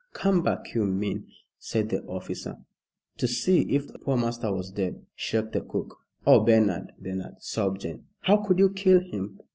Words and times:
"Come 0.13 0.41
back, 0.41 0.73
you 0.73 0.87
mean," 0.87 1.27
said 1.59 1.89
the 1.89 2.01
officer. 2.05 2.57
"To 3.17 3.27
see 3.27 3.59
if 3.69 3.85
poor 4.03 4.17
master 4.17 4.51
was 4.51 4.71
dead," 4.71 5.05
shrieked 5.13 5.51
the 5.53 5.61
cook. 5.61 5.99
"Oh, 6.25 6.39
Bernard 6.43 6.93
Bernard!" 6.99 7.35
sobbed 7.41 7.81
Jane, 7.81 8.05
"how 8.21 8.37
could 8.37 8.57
you 8.57 8.71
kill 8.71 9.01
him! 9.01 9.39